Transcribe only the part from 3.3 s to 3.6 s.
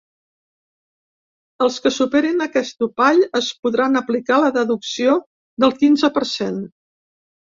es